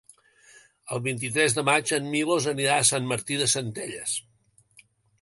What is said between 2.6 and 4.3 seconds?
a Sant Martí de Centelles.